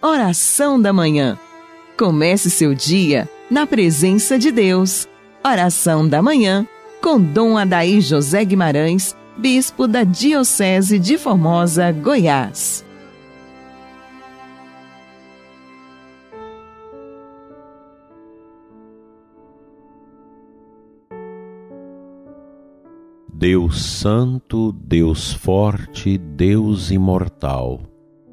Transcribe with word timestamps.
Oração 0.00 0.80
da 0.80 0.92
Manhã. 0.92 1.36
Comece 1.98 2.48
seu 2.50 2.72
dia 2.72 3.28
na 3.50 3.66
presença 3.66 4.38
de 4.38 4.52
Deus. 4.52 5.08
Oração 5.44 6.08
da 6.08 6.22
Manhã 6.22 6.64
com 7.02 7.20
Dom 7.20 7.58
Adaí 7.58 8.00
José 8.00 8.44
Guimarães, 8.44 9.16
Bispo 9.36 9.88
da 9.88 10.04
Diocese 10.04 11.00
de 11.00 11.18
Formosa, 11.18 11.90
Goiás. 11.90 12.84
Deus 23.32 23.82
Santo, 23.82 24.72
Deus 24.72 25.32
Forte, 25.32 26.18
Deus 26.18 26.92
Imortal, 26.92 27.87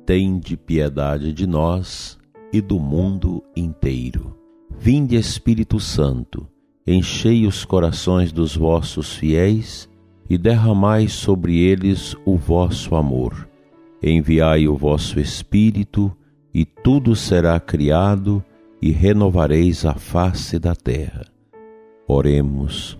tende 0.05 0.55
piedade 0.55 1.33
de 1.33 1.47
nós 1.47 2.17
e 2.53 2.61
do 2.61 2.79
mundo 2.79 3.43
inteiro. 3.55 4.37
Vinde, 4.77 5.15
Espírito 5.15 5.79
Santo, 5.79 6.47
enchei 6.85 7.47
os 7.47 7.65
corações 7.65 8.31
dos 8.31 8.55
vossos 8.55 9.15
fiéis 9.15 9.89
e 10.29 10.37
derramai 10.37 11.07
sobre 11.07 11.57
eles 11.59 12.15
o 12.25 12.37
vosso 12.37 12.95
amor. 12.95 13.49
Enviai 14.01 14.67
o 14.67 14.75
vosso 14.75 15.19
Espírito, 15.19 16.15
e 16.53 16.63
tudo 16.63 17.15
será 17.15 17.59
criado, 17.59 18.43
e 18.81 18.91
renovareis 18.91 19.85
a 19.85 19.95
face 19.95 20.59
da 20.59 20.75
terra. 20.75 21.25
Oremos. 22.07 22.97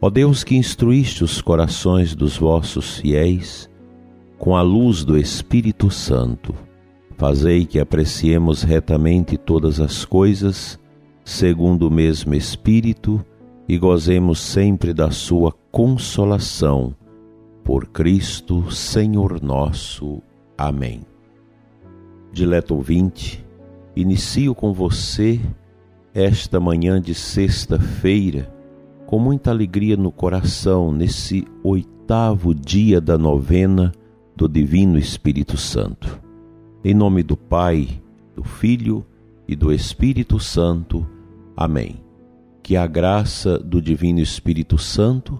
Ó 0.00 0.08
Deus 0.08 0.42
que 0.42 0.56
instruíste 0.56 1.22
os 1.22 1.40
corações 1.40 2.14
dos 2.14 2.36
vossos 2.36 2.98
fiéis 2.98 3.70
com 4.42 4.56
a 4.56 4.60
luz 4.60 5.04
do 5.04 5.16
Espírito 5.16 5.88
Santo, 5.88 6.52
fazei 7.16 7.64
que 7.64 7.78
apreciemos 7.78 8.64
retamente 8.64 9.36
todas 9.36 9.78
as 9.78 10.04
coisas, 10.04 10.80
segundo 11.24 11.86
o 11.86 11.90
mesmo 11.92 12.34
Espírito, 12.34 13.24
e 13.68 13.78
gozemos 13.78 14.40
sempre 14.40 14.92
da 14.92 15.12
sua 15.12 15.52
consolação. 15.70 16.92
Por 17.62 17.86
Cristo, 17.86 18.68
Senhor 18.72 19.40
nosso. 19.40 20.20
Amém. 20.58 21.02
Dileto 22.32 22.74
ouvinte, 22.74 23.46
inicio 23.94 24.56
com 24.56 24.72
você 24.72 25.40
esta 26.12 26.58
manhã 26.58 27.00
de 27.00 27.14
sexta-feira 27.14 28.52
com 29.06 29.20
muita 29.20 29.52
alegria 29.52 29.96
no 29.96 30.10
coração 30.10 30.90
nesse 30.90 31.44
oitavo 31.62 32.52
dia 32.52 33.00
da 33.00 33.16
novena 33.16 33.92
do 34.42 34.48
Divino 34.48 34.98
Espírito 34.98 35.56
Santo. 35.56 36.20
Em 36.84 36.92
nome 36.92 37.22
do 37.22 37.36
Pai, 37.36 38.02
do 38.34 38.42
Filho 38.42 39.06
e 39.46 39.54
do 39.54 39.72
Espírito 39.72 40.40
Santo. 40.40 41.06
Amém. 41.56 42.02
Que 42.60 42.76
a 42.76 42.84
graça 42.88 43.56
do 43.56 43.80
Divino 43.80 44.18
Espírito 44.18 44.76
Santo 44.78 45.38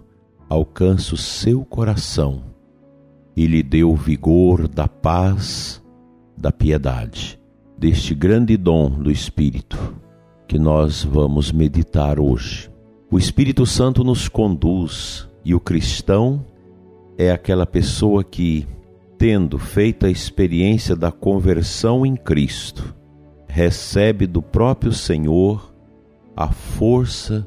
alcance 0.49 1.13
o 1.13 1.17
seu 1.17 1.65
coração 1.65 2.45
e 3.35 3.45
lhe 3.45 3.61
dê 3.61 3.83
o 3.83 3.97
vigor 3.97 4.69
da 4.69 4.87
paz, 4.87 5.83
da 6.39 6.53
piedade, 6.53 7.41
deste 7.77 8.15
grande 8.15 8.57
dom 8.57 8.89
do 8.89 9.11
Espírito 9.11 9.97
que 10.47 10.61
nós 10.61 11.03
vamos 11.03 11.51
meditar 11.51 12.21
hoje. 12.21 12.71
O 13.11 13.19
Espírito 13.19 13.67
Santo 13.67 14.05
nos 14.05 14.29
conduz 14.29 15.29
e 15.45 15.57
o 15.57 15.59
cristão 15.59 16.47
é 17.19 17.33
aquela 17.33 17.67
pessoa 17.67 18.23
que, 18.23 18.65
tendo 19.23 19.57
feito 19.57 20.05
a 20.05 20.11
experiência 20.11 20.97
da 20.97 21.13
conversão 21.13 22.05
em 22.05 22.17
Cristo, 22.17 22.93
recebe 23.47 24.27
do 24.27 24.43
próprio 24.43 24.91
Senhor 24.91 25.73
a 26.37 26.51
força 26.51 27.47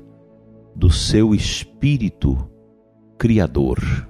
do 0.73 0.89
seu 0.89 1.35
Espírito 1.35 2.49
Criador. 3.17 4.07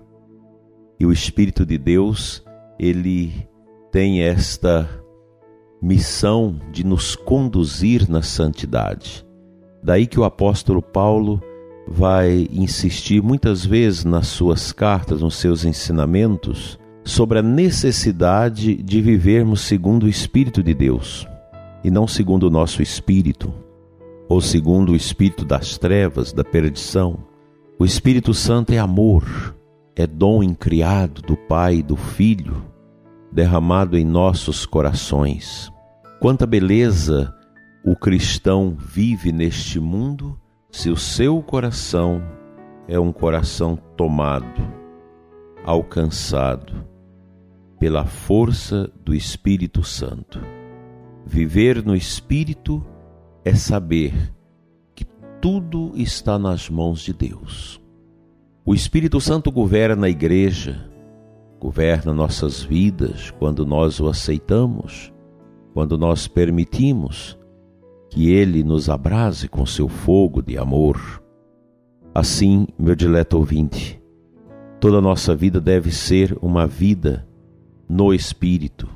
E 1.00 1.08
o 1.08 1.12
Espírito 1.12 1.66
de 1.66 1.80
Deus, 1.80 2.46
ele 2.78 3.34
tem 3.92 4.22
esta 4.22 4.88
missão 5.82 6.60
de 6.72 6.86
nos 6.86 7.16
conduzir 7.16 8.08
na 8.08 8.22
santidade. 8.22 9.26
Daí 9.82 10.06
que 10.06 10.20
o 10.20 10.24
apóstolo 10.24 10.84
Paulo 10.84 11.42
vai 11.88 12.48
insistir 12.52 13.24
muitas 13.24 13.66
vezes 13.66 14.06
nas 14.06 14.28
suas 14.28 14.72
cartas, 14.72 15.20
nos 15.20 15.34
seus 15.38 15.66
ensinamentos, 15.66 16.78
sobre 17.06 17.38
a 17.38 17.44
necessidade 17.44 18.76
de 18.76 19.00
vivermos 19.00 19.62
segundo 19.62 20.08
o 20.08 20.10
Espírito 20.10 20.64
de 20.64 20.74
Deus 20.74 21.28
e 21.84 21.92
não 21.92 22.08
segundo 22.08 22.48
o 22.48 22.50
nosso 22.50 22.82
espírito, 22.82 23.54
ou 24.28 24.42
segundo 24.42 24.92
o 24.92 24.96
espírito 24.96 25.46
das 25.46 25.78
trevas, 25.78 26.34
da 26.34 26.44
perdição. 26.44 27.20
O 27.78 27.86
Espírito 27.86 28.34
Santo 28.34 28.74
é 28.74 28.80
amor, 28.80 29.56
é 29.96 30.08
dom 30.08 30.42
incriado 30.42 31.22
do 31.22 31.38
Pai 31.38 31.76
e 31.76 31.84
do 31.84 31.96
Filho, 31.96 32.66
derramado 33.32 33.96
em 33.96 34.04
nossos 34.04 34.66
corações. 34.66 35.72
Quanta 36.20 36.48
beleza 36.48 37.32
o 37.86 37.96
cristão 37.96 38.76
vive 38.76 39.32
neste 39.32 39.80
mundo 39.80 40.40
se 40.72 40.90
o 40.90 40.98
seu 40.98 41.40
coração 41.44 42.20
é 42.88 43.00
um 43.00 43.12
coração 43.12 43.78
tomado, 43.96 44.60
alcançado 45.64 46.85
pela 47.86 48.04
força 48.04 48.92
do 49.04 49.14
Espírito 49.14 49.84
Santo. 49.84 50.40
Viver 51.24 51.86
no 51.86 51.96
Espírito 51.96 52.84
é 53.44 53.54
saber 53.54 54.34
que 54.96 55.06
tudo 55.40 55.92
está 55.94 56.40
nas 56.40 56.68
mãos 56.68 57.02
de 57.02 57.14
Deus. 57.14 57.80
O 58.66 58.74
Espírito 58.74 59.22
Santo 59.22 59.52
governa 59.52 60.08
a 60.08 60.10
igreja, 60.10 60.90
governa 61.60 62.12
nossas 62.12 62.64
vidas 62.64 63.30
quando 63.38 63.64
nós 63.68 64.00
o 64.00 64.10
aceitamos, 64.10 65.14
quando 65.72 65.96
nós 65.96 66.28
permitimos 66.28 67.38
que 68.10 68.32
Ele 68.32 68.64
nos 68.64 68.90
abrase 68.90 69.48
com 69.48 69.64
seu 69.64 69.88
fogo 69.88 70.42
de 70.42 70.58
amor. 70.58 71.22
Assim, 72.16 72.66
meu 72.80 72.96
dileto 72.96 73.38
ouvinte, 73.38 74.02
toda 74.80 74.98
a 74.98 75.02
nossa 75.02 75.36
vida 75.36 75.62
deve 75.62 75.92
ser 75.92 76.36
uma 76.42 76.66
vida 76.66 77.28
no 77.88 78.14
Espírito, 78.14 78.90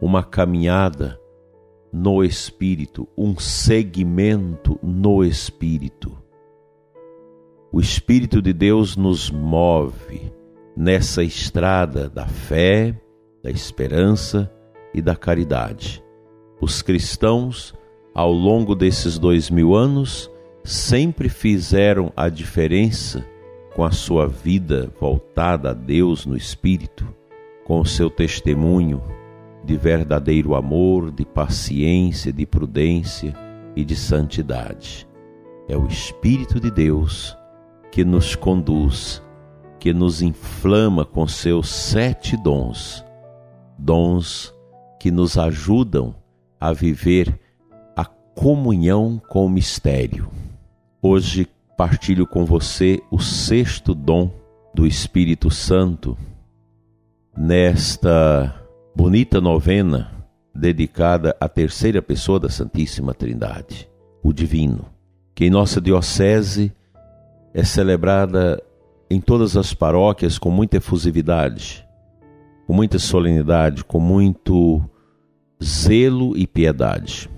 uma 0.00 0.22
caminhada 0.22 1.20
no 1.92 2.22
Espírito, 2.22 3.08
um 3.16 3.38
segmento 3.38 4.78
no 4.82 5.24
Espírito. 5.24 6.16
O 7.72 7.80
Espírito 7.80 8.40
de 8.40 8.52
Deus 8.52 8.96
nos 8.96 9.30
move 9.30 10.32
nessa 10.76 11.22
estrada 11.22 12.08
da 12.08 12.26
fé, 12.26 12.94
da 13.42 13.50
esperança 13.50 14.52
e 14.92 15.00
da 15.00 15.16
caridade. 15.16 16.02
Os 16.60 16.82
cristãos 16.82 17.74
ao 18.16 18.32
longo 18.32 18.74
desses 18.74 19.18
dois 19.18 19.50
mil 19.50 19.74
anos, 19.74 20.30
sempre 20.64 21.28
fizeram 21.28 22.10
a 22.16 22.30
diferença 22.30 23.22
com 23.74 23.84
a 23.84 23.90
sua 23.90 24.26
vida 24.26 24.90
voltada 24.98 25.72
a 25.72 25.74
Deus 25.74 26.24
no 26.24 26.34
Espírito, 26.34 27.06
com 27.66 27.80
o 27.80 27.84
seu 27.84 28.08
testemunho 28.08 29.02
de 29.64 29.76
verdadeiro 29.76 30.54
amor, 30.54 31.10
de 31.10 31.24
paciência, 31.24 32.32
de 32.32 32.46
prudência 32.46 33.34
e 33.74 33.84
de 33.84 33.94
santidade. 33.94 35.06
É 35.68 35.76
o 35.76 35.86
Espírito 35.86 36.60
de 36.60 36.70
Deus 36.70 37.36
que 37.90 38.04
nos 38.04 38.34
conduz, 38.34 39.20
que 39.78 39.92
nos 39.92 40.22
inflama 40.22 41.04
com 41.04 41.26
seus 41.26 41.68
sete 41.68 42.36
dons, 42.36 43.04
dons 43.76 44.54
que 45.00 45.10
nos 45.10 45.36
ajudam 45.36 46.14
a 46.60 46.72
viver 46.72 47.38
comunhão 48.36 49.20
com 49.30 49.46
o 49.46 49.48
mistério. 49.48 50.28
Hoje 51.00 51.48
partilho 51.74 52.26
com 52.26 52.44
você 52.44 53.02
o 53.10 53.18
sexto 53.18 53.94
dom 53.94 54.30
do 54.74 54.86
Espírito 54.86 55.50
Santo 55.50 56.18
nesta 57.36 58.54
bonita 58.94 59.40
novena 59.42 60.10
dedicada 60.54 61.36
à 61.38 61.46
terceira 61.46 62.00
pessoa 62.00 62.40
da 62.40 62.48
Santíssima 62.48 63.12
Trindade, 63.12 63.88
o 64.22 64.32
Divino, 64.32 64.86
que 65.34 65.44
em 65.44 65.50
nossa 65.50 65.78
diocese 65.78 66.72
é 67.52 67.62
celebrada 67.62 68.62
em 69.10 69.20
todas 69.20 69.54
as 69.56 69.74
paróquias 69.74 70.38
com 70.38 70.50
muita 70.50 70.78
efusividade, 70.78 71.86
com 72.66 72.72
muita 72.72 72.98
solenidade, 72.98 73.84
com 73.84 74.00
muito 74.00 74.82
zelo 75.62 76.36
e 76.36 76.46
piedade. 76.46 77.28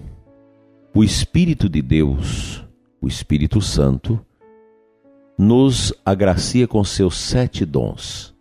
O 0.95 1.03
Espírito 1.03 1.69
de 1.69 1.83
Deus, 1.83 2.65
o 3.00 3.09
Espírito 3.09 3.61
Santo, 3.61 4.25
nos 5.37 5.93
agracia 6.05 6.69
com 6.69 6.83
seus 6.85 7.17
sete 7.17 7.65
dons. 7.65 8.38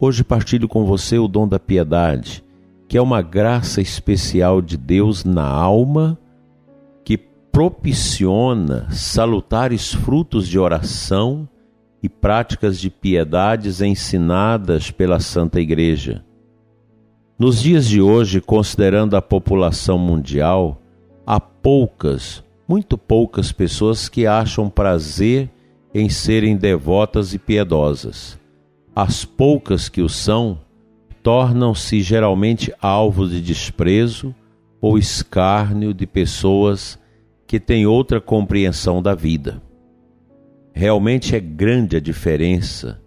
Hoje 0.00 0.22
partilho 0.22 0.68
com 0.68 0.84
você 0.84 1.18
o 1.18 1.26
dom 1.26 1.48
da 1.48 1.58
piedade, 1.58 2.44
que 2.86 2.96
é 2.96 3.02
uma 3.02 3.20
graça 3.20 3.80
especial 3.80 4.62
de 4.62 4.76
Deus 4.76 5.24
na 5.24 5.44
alma 5.44 6.16
que 7.02 7.18
propiciona 7.18 8.86
salutares 8.92 9.92
frutos 9.92 10.46
de 10.46 10.56
oração 10.56 11.48
e 12.00 12.08
práticas 12.08 12.78
de 12.78 12.88
piedades 12.90 13.80
ensinadas 13.80 14.88
pela 14.92 15.18
Santa 15.18 15.60
Igreja. 15.60 16.24
Nos 17.36 17.60
dias 17.60 17.84
de 17.84 18.00
hoje, 18.00 18.40
considerando 18.40 19.16
a 19.16 19.22
população 19.22 19.98
mundial, 19.98 20.80
há 21.26 21.40
poucas, 21.40 22.44
muito 22.68 22.96
poucas 22.96 23.50
pessoas 23.50 24.08
que 24.08 24.28
acham 24.28 24.70
prazer 24.70 25.50
em 25.92 26.08
serem 26.08 26.56
devotas 26.56 27.34
e 27.34 27.38
piedosas. 27.38 28.38
As 29.00 29.24
poucas 29.24 29.88
que 29.88 30.02
o 30.02 30.08
são 30.08 30.58
tornam-se 31.22 32.00
geralmente 32.00 32.74
alvos 32.82 33.30
de 33.30 33.40
desprezo 33.40 34.34
ou 34.80 34.98
escárnio 34.98 35.94
de 35.94 36.04
pessoas 36.04 36.98
que 37.46 37.60
têm 37.60 37.86
outra 37.86 38.20
compreensão 38.20 39.00
da 39.00 39.14
vida. 39.14 39.62
Realmente 40.72 41.36
é 41.36 41.38
grande 41.38 41.96
a 41.96 42.00
diferença 42.00 43.00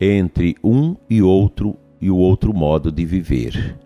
entre 0.00 0.56
um 0.64 0.96
e 1.08 1.22
outro 1.22 1.76
e 2.00 2.10
o 2.10 2.16
outro 2.16 2.52
modo 2.52 2.90
de 2.90 3.06
viver. 3.06 3.78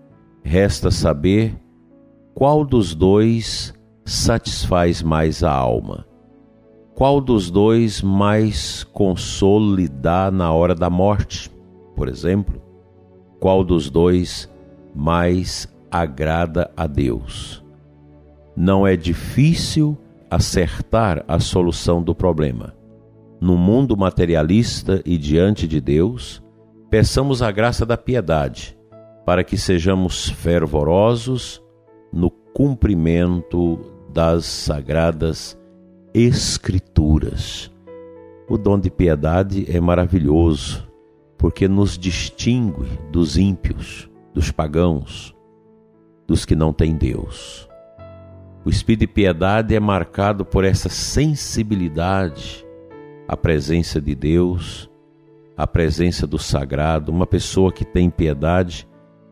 Resta 0.42 0.90
saber 0.90 1.54
qual 2.34 2.64
dos 2.64 2.94
dois 2.94 3.74
satisfaz 4.02 5.02
mais 5.02 5.42
a 5.42 5.52
alma. 5.52 6.06
Qual 6.96 7.20
dos 7.20 7.50
dois 7.50 8.02
mais 8.02 8.82
consolo 8.82 9.76
lhe 9.76 9.86
dá 9.86 10.32
na 10.32 10.52
hora 10.52 10.74
da 10.74 10.90
morte, 10.90 11.48
por 11.94 12.08
exemplo? 12.08 12.66
qual 13.40 13.62
dos 13.62 13.90
dois 13.90 14.50
mais 14.94 15.68
agrada 15.90 16.70
a 16.76 16.86
Deus. 16.86 17.64
Não 18.56 18.86
é 18.86 18.96
difícil 18.96 19.96
acertar 20.30 21.24
a 21.28 21.38
solução 21.38 22.02
do 22.02 22.14
problema. 22.14 22.74
No 23.40 23.56
mundo 23.56 23.96
materialista 23.96 25.02
e 25.04 25.18
diante 25.18 25.68
de 25.68 25.80
Deus, 25.80 26.42
peçamos 26.90 27.42
a 27.42 27.50
graça 27.52 27.84
da 27.84 27.96
piedade, 27.96 28.76
para 29.24 29.44
que 29.44 29.58
sejamos 29.58 30.30
fervorosos 30.30 31.62
no 32.12 32.30
cumprimento 32.30 33.78
das 34.12 34.46
sagradas 34.46 35.58
Escrituras. 36.18 37.70
O 38.48 38.56
dom 38.56 38.80
de 38.80 38.90
piedade 38.90 39.66
é 39.70 39.78
maravilhoso 39.78 40.90
porque 41.36 41.68
nos 41.68 41.98
distingue 41.98 42.88
dos 43.12 43.36
ímpios, 43.36 44.08
dos 44.32 44.50
pagãos, 44.50 45.36
dos 46.26 46.46
que 46.46 46.56
não 46.56 46.72
têm 46.72 46.96
Deus. 46.96 47.68
O 48.64 48.70
espírito 48.70 49.00
de 49.00 49.08
piedade 49.08 49.74
é 49.74 49.78
marcado 49.78 50.42
por 50.42 50.64
essa 50.64 50.88
sensibilidade 50.88 52.66
à 53.28 53.36
presença 53.36 54.00
de 54.00 54.14
Deus, 54.14 54.90
à 55.54 55.66
presença 55.66 56.26
do 56.26 56.38
sagrado. 56.38 57.12
Uma 57.12 57.26
pessoa 57.26 57.70
que 57.70 57.84
tem 57.84 58.08
piedade, 58.08 58.88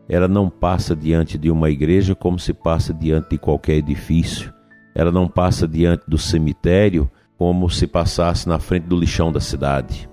ela 0.07 0.27
não 0.27 0.51
passa 0.51 0.95
diante 0.95 1.35
de 1.35 1.49
uma 1.49 1.71
igreja 1.71 2.13
como 2.13 2.37
se 2.37 2.53
passa 2.53 2.93
diante 2.93 3.31
de 3.31 3.37
qualquer 3.39 3.77
edifício. 3.77 4.53
Ela 4.95 5.11
não 5.11 5.27
passa 5.27 5.67
diante 5.67 6.05
do 6.07 6.17
cemitério 6.17 7.11
como 7.37 7.69
se 7.69 7.85
passasse 7.85 8.47
na 8.47 8.57
frente 8.57 8.85
do 8.85 8.97
lixão 8.97 9.29
da 9.29 9.41
cidade. 9.41 10.09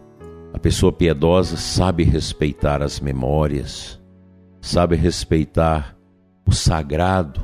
A 0.53 0.59
pessoa 0.59 0.93
piedosa 0.93 1.57
sabe 1.57 2.03
respeitar 2.03 2.83
as 2.83 2.99
memórias, 2.99 4.03
sabe 4.61 4.97
respeitar 4.97 5.97
o 6.45 6.53
sagrado 6.53 7.41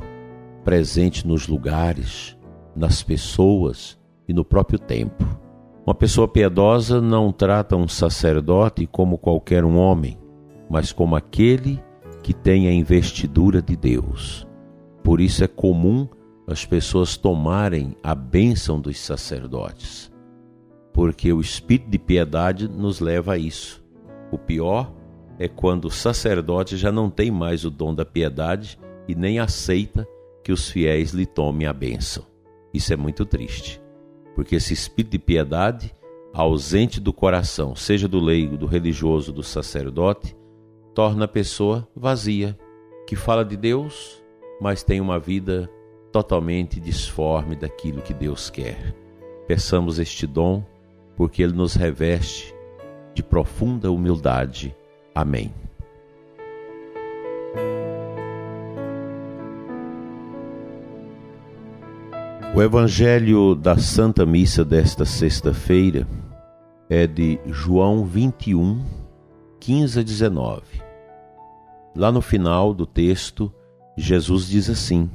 presente 0.65 1.25
nos 1.25 1.47
lugares, 1.47 2.37
nas 2.75 3.01
pessoas 3.01 3.97
e 4.27 4.33
no 4.33 4.43
próprio 4.43 4.77
tempo. 4.77 5.25
Uma 5.85 5.95
pessoa 5.95 6.27
piedosa 6.27 7.01
não 7.01 7.31
trata 7.31 7.75
um 7.75 7.87
sacerdote 7.87 8.85
como 8.85 9.17
qualquer 9.17 9.63
um 9.63 9.77
homem, 9.77 10.19
mas 10.69 10.91
como 10.91 11.15
aquele 11.15 11.81
que 12.21 12.33
tem 12.33 12.67
a 12.67 12.73
investidura 12.73 13.61
de 13.61 13.75
Deus. 13.75 14.45
Por 15.03 15.19
isso 15.19 15.43
é 15.43 15.47
comum 15.47 16.07
as 16.49 16.65
pessoas 16.65 17.15
tomarem 17.15 17.95
a 18.03 18.15
bênção 18.15 18.79
dos 18.79 18.97
sacerdotes 18.99 20.09
porque 20.99 21.31
o 21.31 21.39
espírito 21.39 21.89
de 21.89 21.97
piedade 21.97 22.67
nos 22.67 22.99
leva 22.99 23.33
a 23.33 23.37
isso. 23.37 23.81
O 24.33 24.37
pior 24.37 24.91
é 25.37 25.47
quando 25.47 25.85
o 25.85 25.89
sacerdote 25.89 26.75
já 26.75 26.91
não 26.91 27.09
tem 27.09 27.31
mais 27.31 27.63
o 27.63 27.69
dom 27.69 27.95
da 27.95 28.03
piedade 28.03 28.77
e 29.07 29.15
nem 29.15 29.39
aceita 29.39 30.05
que 30.43 30.51
os 30.51 30.69
fiéis 30.69 31.11
lhe 31.11 31.25
tomem 31.25 31.67
a 31.67 31.71
bênção. 31.71 32.25
Isso 32.73 32.91
é 32.91 32.97
muito 32.97 33.25
triste, 33.25 33.81
porque 34.35 34.55
esse 34.55 34.73
espírito 34.73 35.13
de 35.13 35.19
piedade, 35.19 35.95
ausente 36.33 36.99
do 36.99 37.13
coração, 37.13 37.77
seja 37.77 38.05
do 38.05 38.19
leigo, 38.19 38.57
do 38.57 38.65
religioso, 38.65 39.31
do 39.31 39.41
sacerdote, 39.41 40.35
torna 40.93 41.23
a 41.23 41.29
pessoa 41.29 41.87
vazia, 41.95 42.59
que 43.07 43.15
fala 43.15 43.45
de 43.45 43.55
Deus, 43.55 44.21
mas 44.59 44.83
tem 44.83 44.99
uma 44.99 45.17
vida 45.17 45.69
totalmente 46.11 46.79
disforme 46.79 47.55
daquilo 47.55 48.01
que 48.01 48.13
Deus 48.13 48.49
quer. 48.49 48.95
Peçamos 49.47 49.99
este 49.99 50.25
dom 50.27 50.63
porque 51.15 51.43
ele 51.43 51.53
nos 51.53 51.75
reveste 51.75 52.53
de 53.13 53.21
profunda 53.21 53.91
humildade. 53.91 54.75
Amém. 55.13 55.53
O 62.55 62.61
Evangelho 62.61 63.53
da 63.53 63.77
Santa 63.77 64.25
Missa 64.25 64.65
desta 64.65 65.05
sexta-feira 65.05 66.07
é 66.89 67.05
de 67.05 67.39
João 67.45 68.03
21, 68.05 68.83
15 69.59 69.99
a 69.99 70.03
19. 70.03 70.61
Lá 71.95 72.11
no 72.11 72.21
final 72.21 72.73
do 72.73 72.85
texto, 72.85 73.53
Jesus 73.95 74.47
diz 74.47 74.69
assim: 74.69 75.09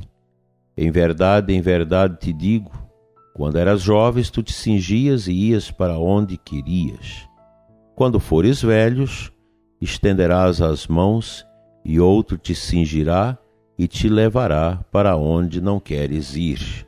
Em 0.77 0.91
verdade, 0.91 1.53
em 1.53 1.61
verdade 1.61 2.19
te 2.19 2.33
digo, 2.33 2.73
quando 3.35 3.57
eras 3.57 3.81
jovens, 3.81 4.31
tu 4.31 4.43
te 4.43 4.53
cingias 4.53 5.27
e 5.27 5.33
ias 5.33 5.71
para 5.71 5.99
onde 5.99 6.37
querias. 6.37 7.29
Quando 7.95 8.19
fores 8.19 8.63
velhos, 8.63 9.33
estenderás 9.81 10.61
as 10.61 10.87
mãos 10.87 11.47
e 11.85 12.01
outro 12.01 12.39
te 12.39 12.55
cingirá 12.55 13.39
e 13.79 13.87
te 13.87 14.09
levará 14.09 14.81
para 14.91 15.17
onde 15.17 15.61
não 15.61 15.79
queres 15.79 16.35
ir. 16.35 16.87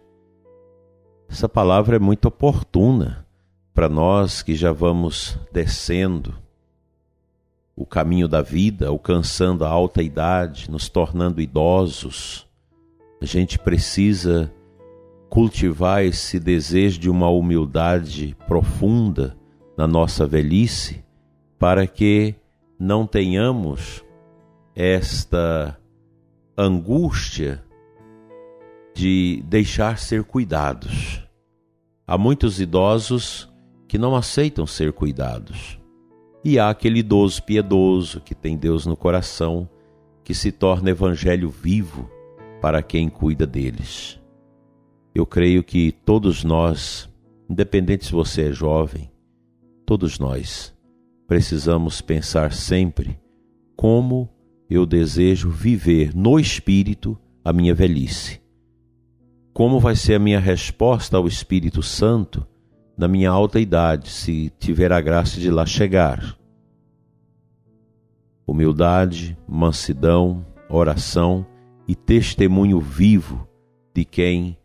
Essa 1.29 1.49
palavra 1.49 1.97
é 1.97 1.99
muito 1.99 2.27
oportuna 2.27 3.27
para 3.75 3.89
nós 3.89 4.43
que 4.43 4.55
já 4.55 4.73
vamos 4.73 5.39
descendo 5.53 6.35
o 7.75 7.85
caminho 7.85 8.27
da 8.27 8.41
vida, 8.41 8.89
alcançando 8.89 9.65
a 9.65 9.69
alta 9.69 10.03
idade, 10.03 10.71
nos 10.71 10.89
tornando 10.89 11.43
idosos. 11.43 12.46
A 13.21 13.25
gente 13.25 13.59
precisa 13.59 14.53
cultivar 15.29 16.05
esse 16.05 16.39
desejo 16.39 16.99
de 16.99 17.11
uma 17.11 17.29
humildade 17.29 18.37
profunda 18.47 19.37
na 19.77 19.87
nossa 19.87 20.27
velhice, 20.27 21.05
para 21.59 21.87
que 21.87 22.35
não 22.79 23.07
tenhamos 23.07 24.05
esta 24.75 25.79
angústia 26.57 27.63
de 28.95 29.43
deixar 29.47 29.99
ser 29.99 30.25
cuidados. 30.25 31.23
Há 32.07 32.17
muitos 32.17 32.61
idosos 32.61 33.51
que 33.89 33.99
não 33.99 34.15
aceitam 34.15 34.67
ser 34.67 34.93
cuidados. 34.93 35.79
E 36.45 36.59
há 36.59 36.71
aquele 36.71 37.01
idoso 37.01 37.43
piedoso 37.43 38.21
que 38.21 38.35
tem 38.35 38.57
Deus 38.57 38.87
no 38.87 38.97
coração, 38.97 39.69
que 40.23 40.35
se 40.35 40.53
torna 40.53 40.91
evangelho 40.91 41.51
vivo 41.51 42.11
para 42.61 42.83
quem 42.83 43.09
cuida 43.09 43.47
deles. 43.47 44.21
Eu 45.15 45.25
creio 45.25 45.63
que 45.63 45.93
todos 45.93 46.45
nós, 46.45 47.09
independente 47.49 48.07
se 48.07 48.13
você 48.13 48.49
é 48.49 48.53
jovem, 48.53 49.11
todos 49.85 50.19
nós 50.19 50.75
precisamos 51.27 52.01
pensar 52.01 52.53
sempre 52.53 53.19
como 53.77 54.29
eu 54.69 54.85
desejo 54.85 55.51
viver 55.51 56.15
no 56.15 56.39
espírito 56.39 57.19
a 57.45 57.53
minha 57.53 57.75
velhice. 57.75 58.41
Como 59.53 59.81
vai 59.81 59.97
ser 59.97 60.15
a 60.15 60.19
minha 60.19 60.39
resposta 60.39 61.17
ao 61.17 61.27
Espírito 61.27 61.83
Santo 61.83 62.47
na 62.99 63.09
minha 63.09 63.31
alta 63.31 63.61
idade, 63.61 64.11
se 64.11 64.53
tiver 64.59 64.93
a 64.93 65.01
graça 65.01 65.41
de 65.41 65.51
lá 65.51 65.65
chegar? 65.65 66.37
Humildade, 68.47 69.37
mansidão, 69.49 70.45
oração 70.69 71.47
e 71.89 71.95
testemunho 71.95 72.81
vivo 72.81 73.49
de 73.95 74.05
quem 74.05 74.59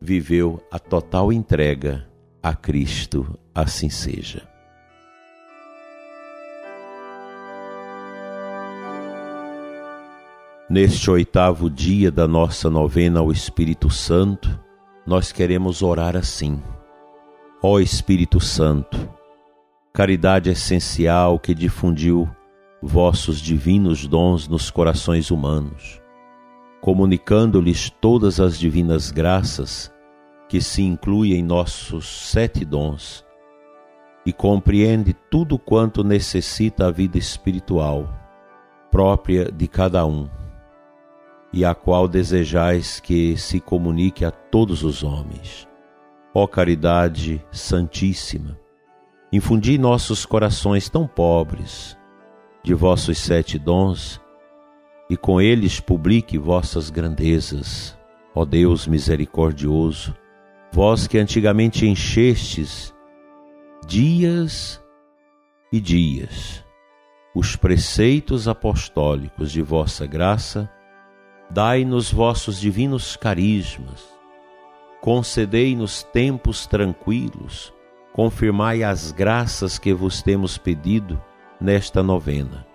viveu 0.00 0.60
a 0.70 0.78
total 0.78 1.32
entrega 1.32 2.08
a 2.42 2.54
Cristo, 2.54 3.38
assim 3.54 3.88
seja. 3.88 4.48
Neste 10.68 11.10
oitavo 11.10 11.70
dia 11.70 12.10
da 12.10 12.26
nossa 12.26 12.70
novena 12.70 13.20
ao 13.20 13.30
Espírito 13.30 13.90
Santo, 13.90 14.58
nós 15.06 15.30
queremos 15.30 15.82
orar 15.82 16.16
assim. 16.16 16.60
Ó 17.62 17.78
Espírito 17.78 18.40
Santo, 18.40 19.08
caridade 19.92 20.50
essencial 20.50 21.38
que 21.38 21.54
difundiu 21.54 22.28
vossos 22.82 23.40
divinos 23.40 24.06
dons 24.06 24.48
nos 24.48 24.68
corações 24.68 25.30
humanos, 25.30 26.01
comunicando-lhes 26.82 27.88
todas 27.88 28.40
as 28.40 28.58
divinas 28.58 29.12
graças 29.12 29.90
que 30.48 30.60
se 30.60 30.82
incluem 30.82 31.34
em 31.34 31.42
nossos 31.42 32.06
sete 32.28 32.64
dons 32.64 33.24
e 34.26 34.32
compreende 34.32 35.14
tudo 35.30 35.58
quanto 35.60 36.02
necessita 36.02 36.88
a 36.88 36.90
vida 36.90 37.16
espiritual 37.16 38.12
própria 38.90 39.50
de 39.50 39.68
cada 39.68 40.04
um 40.04 40.28
e 41.52 41.64
a 41.64 41.72
qual 41.72 42.08
desejais 42.08 42.98
que 42.98 43.36
se 43.36 43.60
comunique 43.60 44.24
a 44.24 44.30
todos 44.30 44.82
os 44.82 45.04
homens. 45.04 45.68
Ó 46.34 46.46
caridade 46.48 47.44
santíssima, 47.52 48.58
infundi 49.32 49.78
nossos 49.78 50.26
corações 50.26 50.88
tão 50.88 51.06
pobres 51.06 51.96
de 52.64 52.74
vossos 52.74 53.18
sete 53.18 53.56
dons 53.58 54.21
e 55.12 55.16
com 55.16 55.38
eles 55.38 55.78
publique 55.78 56.38
vossas 56.38 56.88
grandezas. 56.88 57.94
Ó 58.34 58.46
Deus 58.46 58.86
misericordioso, 58.86 60.16
vós 60.72 61.06
que 61.06 61.18
antigamente 61.18 61.86
enchestes 61.86 62.94
dias 63.86 64.82
e 65.70 65.78
dias 65.78 66.64
os 67.34 67.56
preceitos 67.56 68.48
apostólicos 68.48 69.52
de 69.52 69.60
vossa 69.60 70.06
graça, 70.06 70.70
Dai-nos 71.50 72.10
vossos 72.10 72.58
divinos 72.58 73.14
carismas, 73.14 74.08
concedei-nos 75.02 76.02
tempos 76.02 76.66
tranquilos, 76.66 77.70
confirmai 78.14 78.82
as 78.82 79.12
graças 79.12 79.78
que 79.78 79.92
vos 79.92 80.22
temos 80.22 80.56
pedido 80.56 81.22
nesta 81.60 82.02
novena. 82.02 82.66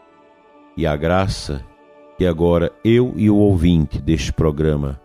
E 0.77 0.85
a 0.85 0.95
graça 0.95 1.65
que 2.17 2.25
agora 2.25 2.71
eu 2.83 3.13
e 3.15 3.29
o 3.29 3.37
ouvinte 3.37 4.01
deste 4.01 4.33
programa 4.33 4.99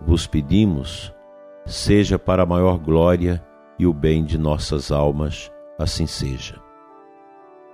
vos 0.00 0.26
pedimos, 0.26 1.12
seja 1.64 2.18
para 2.18 2.44
a 2.44 2.46
maior 2.46 2.78
glória 2.78 3.44
e 3.78 3.86
o 3.86 3.92
bem 3.92 4.24
de 4.24 4.38
nossas 4.38 4.92
almas, 4.92 5.50
assim 5.78 6.06
seja. 6.06 6.60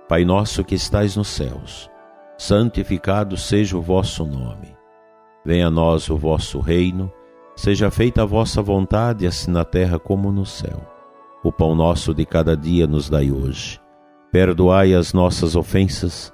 Pai 0.09 0.25
nosso 0.25 0.63
que 0.63 0.75
estais 0.75 1.15
nos 1.15 1.27
céus, 1.27 1.89
santificado 2.37 3.37
seja 3.37 3.77
o 3.77 3.81
vosso 3.81 4.25
nome. 4.25 4.75
Venha 5.45 5.67
a 5.67 5.71
nós 5.71 6.09
o 6.09 6.17
vosso 6.17 6.59
reino, 6.59 7.11
seja 7.55 7.91
feita 7.91 8.23
a 8.23 8.25
vossa 8.25 8.61
vontade, 8.61 9.27
assim 9.27 9.51
na 9.51 9.63
terra 9.63 9.99
como 9.99 10.31
no 10.31 10.45
céu. 10.45 10.81
O 11.43 11.51
pão 11.51 11.75
nosso 11.75 12.13
de 12.13 12.25
cada 12.25 12.55
dia 12.55 12.87
nos 12.87 13.09
dai 13.09 13.29
hoje. 13.29 13.79
Perdoai 14.31 14.93
as 14.95 15.13
nossas 15.13 15.55
ofensas, 15.55 16.33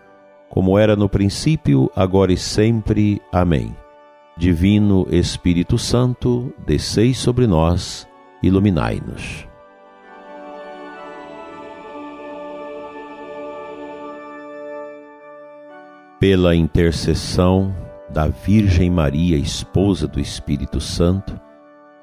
como 0.51 0.77
era 0.77 0.97
no 0.97 1.07
princípio, 1.07 1.89
agora 1.95 2.31
e 2.33 2.37
sempre. 2.37 3.21
Amém. 3.31 3.73
Divino 4.37 5.07
Espírito 5.09 5.77
Santo, 5.77 6.53
descei 6.65 7.13
sobre 7.13 7.47
nós, 7.47 8.07
iluminai-nos. 8.43 9.47
Pela 16.19 16.53
intercessão 16.53 17.73
da 18.09 18.27
Virgem 18.27 18.89
Maria, 18.89 19.37
esposa 19.37 20.05
do 20.05 20.19
Espírito 20.19 20.81
Santo, 20.81 21.39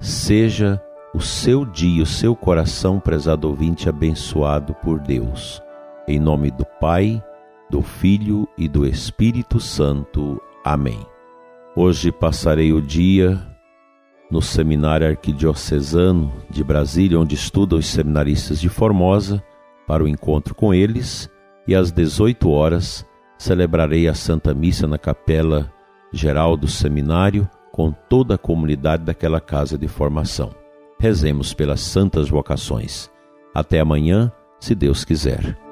seja 0.00 0.82
o 1.14 1.20
seu 1.20 1.66
dia, 1.66 2.02
o 2.02 2.06
seu 2.06 2.34
coração, 2.34 2.98
prezado 2.98 3.46
ouvinte, 3.46 3.88
abençoado 3.88 4.74
por 4.74 4.98
Deus. 5.00 5.62
Em 6.06 6.18
nome 6.18 6.50
do 6.50 6.64
Pai, 6.80 7.22
do 7.70 7.82
Filho 7.82 8.48
e 8.56 8.68
do 8.68 8.86
Espírito 8.86 9.60
Santo. 9.60 10.40
Amém. 10.64 11.06
Hoje 11.76 12.10
passarei 12.10 12.72
o 12.72 12.80
dia 12.80 13.40
no 14.30 14.42
Seminário 14.42 15.06
Arquidiocesano 15.06 16.32
de 16.50 16.62
Brasília, 16.62 17.18
onde 17.18 17.34
estudam 17.34 17.78
os 17.78 17.86
seminaristas 17.86 18.60
de 18.60 18.68
Formosa, 18.68 19.42
para 19.86 20.04
o 20.04 20.08
encontro 20.08 20.54
com 20.54 20.74
eles, 20.74 21.30
e 21.66 21.74
às 21.74 21.90
18 21.90 22.50
horas 22.50 23.06
celebrarei 23.38 24.08
a 24.08 24.14
Santa 24.14 24.52
Missa 24.52 24.86
na 24.86 24.98
Capela 24.98 25.72
geral 26.12 26.56
do 26.56 26.66
seminário 26.66 27.48
com 27.72 27.92
toda 27.92 28.34
a 28.34 28.38
comunidade 28.38 29.04
daquela 29.04 29.40
casa 29.40 29.78
de 29.78 29.88
formação. 29.88 30.50
Rezemos 30.98 31.54
pelas 31.54 31.80
santas 31.80 32.28
vocações. 32.28 33.10
Até 33.54 33.80
amanhã, 33.80 34.32
se 34.58 34.74
Deus 34.74 35.04
quiser. 35.04 35.67